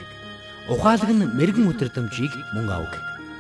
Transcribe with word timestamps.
Ухаалаг 0.69 1.09
нь 1.09 1.33
мэрэгэн 1.33 1.73
өдрөмжийг 1.73 2.37
мөн 2.53 2.69
авг. 2.69 2.93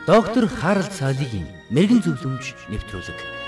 Доктор 0.09 0.49
Харалт 0.49 0.97
цаалогийн 0.97 1.45
мэрэгэн 1.69 2.01
зөвлөмж 2.01 2.73
нэвтрүүлэг. 2.73 3.44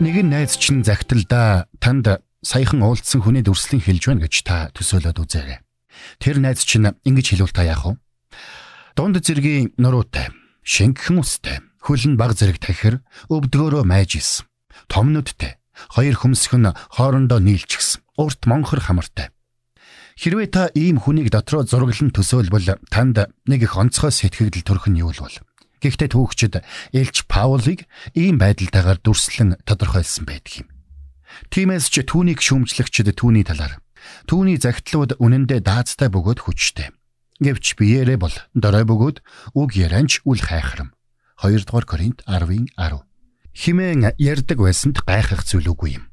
Нэгэн 0.00 0.32
найз 0.32 0.56
чинь 0.56 0.80
загталдаа 0.80 1.68
танд 1.76 2.22
саяхан 2.40 2.80
уулзсан 2.80 3.20
хүний 3.20 3.44
дүрслэн 3.44 3.84
хэлж 3.84 4.02
байна 4.08 4.24
гэж 4.24 4.34
та 4.46 4.72
төсөөлөд 4.72 5.20
үзээрэй. 5.20 5.60
Тэр 6.16 6.40
найз 6.40 6.64
чинь 6.64 6.88
ингэж 7.04 7.36
хэлвэл 7.36 7.52
та 7.52 7.66
яах 7.68 7.84
вэ? 7.84 7.92
Дунд 8.96 9.20
зэргийн 9.20 9.76
нуруутай, 9.76 10.32
шингхэн 10.64 11.20
устай, 11.20 11.60
хөлн 11.84 12.16
баг 12.16 12.32
зэрэг 12.38 12.58
тахир 12.62 13.04
өвдгөөрөө 13.28 13.84
майж 13.84 14.16
исэн. 14.16 14.48
Том 14.88 15.12
нүдтэй, 15.12 15.60
хоёр 15.92 16.16
хөмсгөн 16.16 16.72
хоорондоо 16.96 17.38
нийлчихсэн. 17.42 18.00
Урт 18.16 18.44
монхор 18.48 18.80
хамартай. 18.80 19.32
Хэрвээ 20.16 20.48
та 20.52 20.68
ийм 20.76 21.00
хүнийг 21.00 21.32
дотроо 21.32 21.64
зураглан 21.64 22.12
төсөөлбөл 22.12 22.76
танд 22.92 23.32
нэг 23.48 23.60
их 23.64 23.76
онцгой 23.76 24.12
сэтгэгдэл 24.12 24.62
төрөх 24.62 24.92
нь 24.92 25.00
юу 25.00 25.12
вэ? 25.16 25.51
Гэхдээ 25.82 26.08
түүхчид 26.14 26.54
Элч 26.94 27.26
Паулыг 27.26 27.90
ийм 28.14 28.38
байдалтайгаар 28.38 29.02
дүрслэн 29.02 29.58
тодорхойлсон 29.66 30.24
байдаг 30.30 30.62
юм. 30.62 30.68
Тиймээс 31.50 31.90
ч 31.90 32.06
түүнийг 32.06 32.38
шүүмжлэгчд 32.38 33.10
түүний 33.18 33.42
талаар 33.42 33.82
түүний 34.30 34.62
загтлууд 34.62 35.18
үнэндээ 35.18 35.60
даацтай 35.66 36.06
бөгөөд 36.06 36.46
хүчтэй. 36.46 36.94
Гэвч 37.42 37.74
биеэрээ 37.74 38.18
бол 38.22 38.34
дорой 38.54 38.86
бөгөөд 38.86 39.18
үг 39.58 39.70
ярианч 39.74 40.22
үл 40.22 40.38
хайхрам. 40.38 40.94
2 41.42 41.66
дугаар 41.66 41.86
Коринт 41.90 42.22
10-ын 42.30 42.70
10. 42.78 43.02
Химэн 43.50 44.14
ярддаг 44.22 44.58
байсанд 44.62 45.02
гайхах 45.02 45.42
зүйл 45.42 45.74
үгүй 45.74 45.98
юм. 45.98 46.06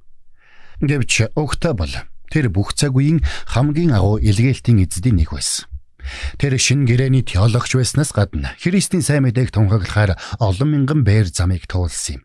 Гэвч 0.82 1.38
угтаа 1.38 1.78
бол 1.78 1.94
тэр 2.34 2.50
бүх 2.50 2.74
цаг 2.74 2.98
үеийн 2.98 3.22
хамгийн 3.46 3.94
агуу 3.94 4.18
илгээлтийн 4.18 4.82
эздийн 4.82 5.22
нэг 5.22 5.30
байсан. 5.30 5.69
Тэр 6.38 6.58
шин 6.60 6.86
гэрээний 6.86 7.24
теологч 7.24 7.76
байснаас 7.76 8.12
гадна 8.14 8.56
Христийн 8.60 9.04
сайн 9.04 9.24
мэдээг 9.28 9.52
тунхаглахаар 9.52 10.18
олон 10.40 10.70
мянган 10.70 11.04
бээр 11.04 11.30
замыг 11.30 11.66
туулсан 11.66 12.20
юм. 12.20 12.22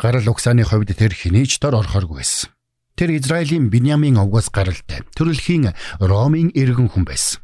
Гарал 0.00 0.26
угсааны 0.28 0.64
хувьд 0.64 0.96
тэр 0.96 1.12
хинээч 1.12 1.60
дор 1.60 1.78
орохоргүй 1.78 2.24
байсан. 2.24 2.50
Тэр 2.96 3.16
Израилийн 3.16 3.70
Биньямин 3.70 4.20
овгоос 4.20 4.50
гаралтай 4.52 5.04
төрөлхийн 5.16 5.72
Ромын 6.00 6.52
иргэн 6.52 6.88
хүн 6.88 7.04
байсан. 7.04 7.40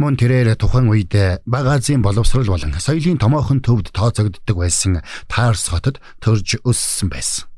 Мөн 0.00 0.16
тэрээр 0.16 0.56
тухайн 0.56 0.88
үед 0.88 1.44
Баг 1.44 1.66
Азийн 1.68 2.00
боловсрол 2.00 2.48
болон 2.48 2.72
соёлын 2.72 3.20
томоохон 3.20 3.60
төвд 3.60 3.92
тооцогддог 3.92 4.56
байсан 4.56 5.04
Тарс 5.28 5.68
хотод 5.68 6.00
төрж 6.24 6.64
өссөн 6.64 7.12
байсан. 7.12 7.49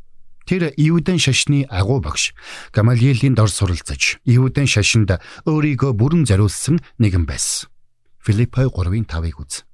Тэр 0.47 0.75
Иудэн 0.77 1.19
шашны 1.19 1.67
агуу 1.71 2.01
багш 2.01 2.35
Гамалиелийн 2.75 3.35
дор 3.35 3.51
суралцаж 3.51 4.19
Иудэн 4.27 4.67
шашинд 4.67 5.19
өөрийгөө 5.47 5.93
бүрэн 5.95 6.27
зориулсан 6.27 6.83
нэгэн 6.99 7.25
байсан. 7.27 7.71
Филиппой 8.23 8.71
3:5-ыг 8.71 9.39
үз. 9.39 9.67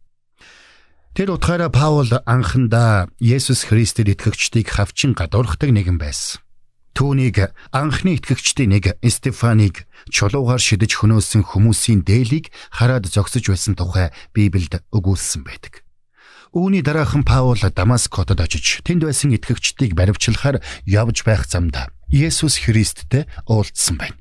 Тэр 1.19 1.35
утгаараа 1.35 1.69
Паул 1.69 2.09
анхандаа 2.25 3.11
Есүс 3.19 3.67
Христэд 3.67 4.13
итгэгчдийг 4.15 4.71
хавчин 4.71 5.19
гадуурхдаг 5.19 5.75
нэгэн 5.75 5.99
байсан. 5.99 6.41
Түүнийг 6.95 7.55
анхны 7.71 8.19
итгэгчдийн 8.19 8.75
нэг 8.75 8.99
Стефаныг 9.03 9.87
чулуугаар 10.11 10.59
шидэж 10.59 10.99
хөнөөсөн 10.99 11.47
хүмүүсийн 11.47 12.03
дээлийг 12.03 12.51
хараад 12.75 13.07
зогсож 13.07 13.47
байсан 13.51 13.75
тухай 13.79 14.11
Библиэд 14.35 14.83
өгүүлсэн 14.91 15.47
байдаг. 15.47 15.87
Үүний 16.53 16.81
дараахан 16.81 17.29
Паул 17.29 17.61
Дамаск 17.61 18.15
хотод 18.15 18.41
очиж 18.41 18.81
тэнд 18.81 19.05
байсан 19.05 19.37
итгэгчдийг 19.37 19.93
баривчлахаар 19.93 20.65
явж 20.89 21.25
байх 21.29 21.45
замд 21.45 21.77
Есүс 22.09 22.65
Христтэй 22.65 23.29
уулзсан 23.45 24.01
байна. 24.01 24.17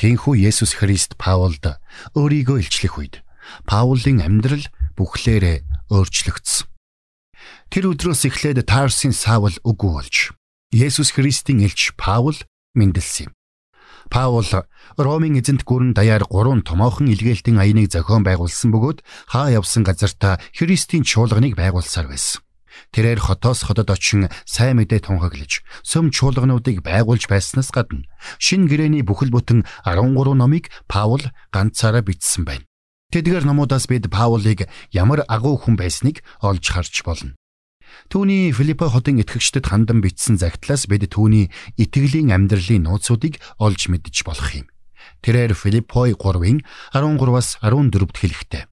Тинхүү 0.00 0.48
Есүс 0.48 0.80
Христ 0.80 1.20
Паулд 1.20 1.76
өөрийгөө 2.16 2.64
илчлэх 2.64 2.96
үед 2.96 3.20
Паулын 3.68 4.24
амьдрал 4.24 4.64
бүхлээрээ 4.96 5.92
өөрчлөгдсөн. 5.92 6.72
Тэр 7.68 7.92
өдрөөс 7.92 8.24
эхлээд 8.32 8.64
Тарсын 8.64 9.12
Саул 9.12 9.52
үгүй 9.60 9.90
болж 9.92 10.16
Есүс 10.72 11.12
Христийн 11.12 11.60
элч 11.68 11.92
Паул 12.00 12.40
мэндэлсэн 12.72 13.28
юм. 13.28 13.32
Паул 14.12 14.44
Ромын 15.00 15.40
эзэнт 15.40 15.64
гүрэн 15.64 15.96
даяар 15.96 16.28
гурван 16.28 16.60
томоохон 16.60 17.08
илгээлтийн 17.08 17.56
аяныг 17.56 17.88
зохион 17.88 18.28
байгуулсан 18.28 18.68
бөгөөд 18.68 19.00
хаа 19.32 19.48
явсан 19.56 19.88
газартаа 19.88 20.36
Христийн 20.52 21.00
чуулганыг 21.00 21.56
байгуулсаар 21.56 22.12
байсан. 22.12 22.44
Тэрээр 22.92 23.20
хотоос 23.24 23.64
хотод 23.64 23.88
очин 23.88 24.28
сайн 24.44 24.76
мэдээ 24.84 25.08
тунхаглаж, 25.08 25.64
сөм 25.80 26.12
чуулгануудыг 26.12 26.84
байгуулж 26.84 27.24
байснаас 27.24 27.72
гадна 27.72 28.04
шин 28.36 28.68
гэрээний 28.68 29.00
бүхэл 29.00 29.32
бүтэн 29.32 29.64
13 29.88 30.36
номыг 30.36 30.68
Паул 30.92 31.24
ганцаараа 31.48 32.04
бичсэн 32.04 32.44
байна. 32.44 32.68
Тэдгээр 33.16 33.48
номуудаас 33.48 33.88
бид 33.88 34.12
Паулыг 34.12 34.68
ямар 34.92 35.24
агуу 35.24 35.56
хүн 35.56 35.80
байсныг 35.80 36.20
олж 36.44 36.64
харж 36.68 37.00
болно. 37.00 37.32
Түүний 38.08 38.52
Филиппо 38.52 38.88
хотын 38.92 39.20
итгэгчдэд 39.22 39.68
хандан 39.68 40.04
бичсэн 40.04 40.36
загтлаас 40.36 40.88
бид 40.90 41.08
түүний 41.12 41.48
итгэлийн 41.80 42.32
амьдралын 42.32 42.86
нууцуудыг 42.88 43.40
олж 43.58 43.88
мэдж 43.88 44.24
болох 44.24 44.50
юм. 44.52 44.66
Тэрээр 45.22 45.54
Филиппой 45.54 46.14
3-ын 46.14 46.62
13-аас 46.94 47.62
14-д 47.62 48.16
хэлэхдээ 48.18 48.64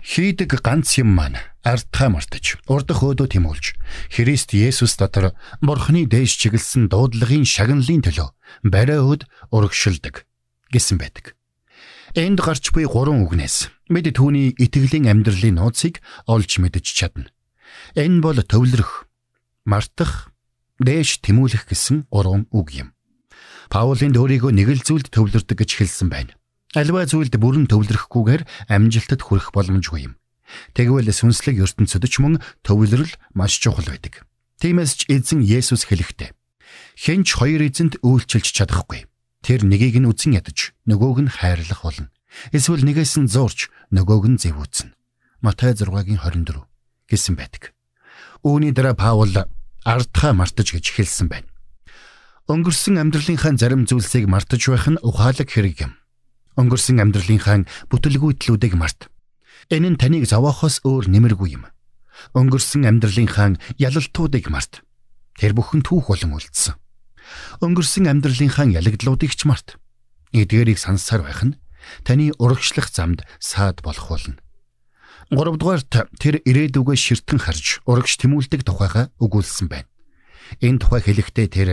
Хийдэг 0.00 0.64
ганц 0.64 0.96
юм 0.96 1.12
маань 1.12 1.36
ардхаа 1.60 2.08
мартаж, 2.08 2.56
урдах 2.64 3.04
өөдөө 3.04 3.36
тэмүүлж, 3.36 3.76
Христ 4.08 4.56
Есүс 4.56 4.96
дотор 4.96 5.36
Бурхны 5.60 6.08
дээш 6.08 6.40
чиглэсэн 6.40 6.88
дуудлагын 6.88 7.44
шагналын 7.44 8.00
төлөө 8.08 8.28
барай 8.64 8.96
өд 8.96 9.28
урагшилдаг 9.52 10.24
гэсэн 10.72 10.96
байдаг. 10.96 11.36
Энд 12.16 12.40
гарч 12.40 12.72
буй 12.72 12.88
гурван 12.88 13.28
үгнээс 13.28 13.68
бид 13.92 14.08
түүний 14.16 14.56
итгэлийн 14.56 15.12
амьдралын 15.12 15.60
нууцыг 15.60 16.00
олж 16.24 16.50
мэдж 16.58 16.86
чадна. 16.96 17.28
Энэ 17.98 18.22
бол 18.22 18.38
төвлөрөх, 18.38 19.06
мартах, 19.66 20.30
дээш 20.78 21.20
тэмүүлэх 21.26 21.66
гэсэн 21.66 22.06
гурван 22.10 22.46
үг 22.54 22.68
юм. 22.74 22.88
Паулийн 23.70 24.14
өөрийгөө 24.14 24.52
нэг 24.54 24.68
л 24.78 24.82
зүйлд 24.82 25.10
төвлөрдөг 25.14 25.58
гэж 25.58 25.70
хэлсэн 25.78 26.08
байна. 26.10 26.34
Альва 26.74 27.06
зүйлд 27.06 27.34
бүрэн 27.34 27.66
төвлөрөхгүйгээр 27.66 28.70
амжилтад 28.70 29.20
хүрэх 29.26 29.50
боломжгүй 29.50 30.10
юм. 30.10 30.14
Тэгвэл 30.74 31.10
сүнслэг 31.10 31.62
ертөнцид 31.62 32.02
ч 32.06 32.14
мөн 32.22 32.42
төвлөрөл 32.66 33.14
маш 33.34 33.58
чухал 33.58 33.86
байдаг. 33.86 34.26
Тиймээс 34.58 35.02
ч 35.02 35.10
эзэн 35.10 35.42
Есүс 35.42 35.86
хэлэхдээ 35.86 36.34
хэнч 37.00 37.28
хоёр 37.38 37.62
эзэнт 37.66 38.02
үйлчилж 38.02 38.50
чадахгүй. 38.54 39.06
Тэр 39.40 39.64
нэгийг 39.64 39.96
нь 39.98 40.08
үзэн 40.10 40.36
ядаж, 40.36 40.76
нөгөөг 40.84 41.18
нь 41.24 41.32
хайрлах 41.32 41.80
болно. 41.80 42.12
Эсвэл 42.52 42.84
нэгээс 42.84 43.16
нь 43.24 43.30
зурж, 43.30 43.72
нөгөөг 43.88 44.26
нь 44.28 44.40
зэвүүцэн. 44.42 44.92
Матай 45.40 45.72
6-гийн 45.72 46.20
24 46.20 46.68
гэсэн 47.08 47.34
байдаг. 47.40 47.72
Үүний 48.40 48.72
дараа 48.72 48.96
Паул 48.96 49.36
ардхаа 49.84 50.32
мартаж 50.32 50.72
гэж 50.72 50.96
хэлсэн 50.96 51.28
байна. 51.28 51.48
Өнгөрсөн 52.48 52.96
амьдралынхаа 52.96 53.52
зарим 53.60 53.84
зүйлсийг 53.84 54.26
мартаж 54.26 54.64
байх 54.64 54.88
нь 54.88 55.02
ухаалаг 55.04 55.44
хэрэг 55.44 55.86
юм. 55.86 55.92
Өнгөрсөн 56.56 57.04
амьдралынхаа 57.04 57.68
бүтэлгүйтлүүдийг 57.92 58.74
март. 58.80 59.12
Энэ 59.68 59.94
нь 59.94 60.00
таныг 60.00 60.24
зовоохоос 60.24 60.82
өөр 60.88 61.12
нэмэргүй 61.12 61.60
юм. 61.60 61.68
Өнгөрсөн 62.34 62.88
амьдралынхаа 62.88 63.60
ялалтуудыг 63.76 64.48
март. 64.48 64.82
Тэр 65.36 65.52
бүхэн 65.54 65.84
түүх 65.84 66.10
болон 66.10 66.36
үлдсэн. 66.36 66.74
Өнгөрсөн 67.60 68.10
амьдралынхаа 68.10 68.66
ялагдлуудыг 68.72 69.36
ч 69.36 69.46
март. 69.46 69.78
Эдгээрийг 70.32 70.80
сансаар 70.80 71.22
байх 71.22 71.44
нь 71.44 71.56
таны 72.02 72.32
урагшлах 72.40 72.90
замд 72.90 73.22
саад 73.38 73.84
болох 73.86 74.10
болно. 74.10 74.36
3 75.30 75.54
дугаарт 75.62 75.94
тэр 76.18 76.42
ирээдүгөө 76.42 76.98
ширтэн 76.98 77.38
харж 77.38 77.86
урагш 77.86 78.18
тэмүүлдэг 78.18 78.66
тухайга 78.66 79.14
өгүүлсэн 79.22 79.70
байна. 79.70 79.86
Энэ 80.58 80.82
тухай 80.82 81.06
хэлэхдээ 81.06 81.46
тэр 81.46 81.70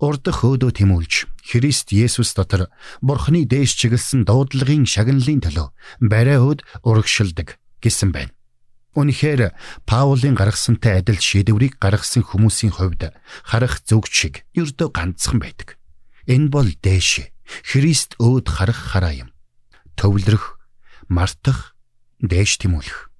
урдах 0.00 0.40
өөдөө 0.40 0.72
тэмүүлж 0.72 1.28
Христ 1.52 1.92
Есүс 1.92 2.32
дотор 2.32 2.72
Бурхны 3.04 3.44
дээш 3.44 3.76
чиглэсэн 3.76 4.24
дуудлагын 4.24 4.88
шагналын 4.88 5.44
төлөө 5.44 5.68
барай 6.00 6.40
өд 6.40 6.64
урагшилдаг 6.80 7.60
гэсэн 7.84 8.08
байна. 8.08 8.32
Үнэхээр 8.96 9.52
Паулийн 9.84 10.32
гаргасантай 10.32 11.04
адил 11.04 11.20
шийдвэрийг 11.20 11.76
гаргасан 11.76 12.24
хүмүүсийн 12.24 12.72
хувьд 12.72 13.12
харах 13.44 13.84
зөвг 13.84 14.08
шиг 14.08 14.48
ердөө 14.56 14.88
ганцхан 14.96 15.36
байдаг. 15.44 15.76
Энэ 16.24 16.48
бол 16.48 16.72
дээш 16.72 17.28
Христ 17.68 18.16
өөд 18.16 18.48
харах 18.48 18.80
хараа 18.96 19.28
юм. 19.28 19.30
Төвлөрөх, 19.96 20.56
мартах, 21.08 21.77
дээш 22.22 22.58
тэмүүлэх. 22.62 23.10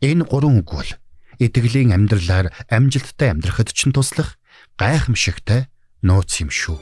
Энэ 0.00 0.24
гурван 0.24 0.62
үг 0.62 0.70
бол 0.72 0.90
итгэлийн 1.38 1.92
амьдралаар 1.92 2.54
амжилттай 2.70 3.32
амьдрахад 3.32 3.74
ч 3.74 3.90
туслах 3.92 4.38
гайхамшигтай 4.78 5.68
нууц 6.02 6.40
юм 6.40 6.50
шүү. 6.50 6.78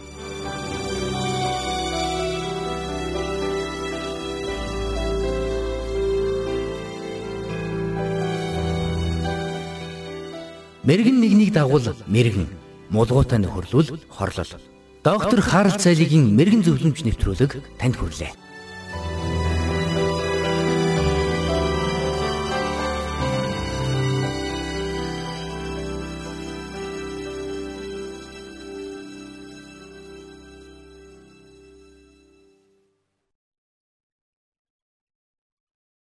Мэргэн 10.81 11.20
нэгнийг 11.20 11.53
дагуул 11.53 11.93
мэргэн, 12.08 12.49
мулгуутай 12.88 13.38
нөхөрлөл 13.38 14.00
хорлол. 14.08 14.53
Доктор 15.05 15.41
Харалт 15.41 15.81
цайлигийн 15.81 16.32
мэрэгэн 16.35 16.64
зөвлөмж 16.64 17.05
нэвтрүүлэг 17.05 17.53
танд 17.76 17.96
хүрэлээ. 18.00 18.50